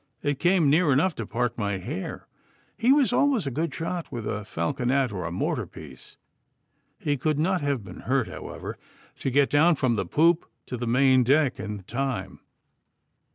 [0.23, 2.27] It came near enough to part my hair.
[2.75, 6.17] He was always a good shot with a falconet or a mortar piece.
[6.97, 8.79] He could not have been hurt, however,
[9.19, 12.39] to get down from the poop to the main deck in the time.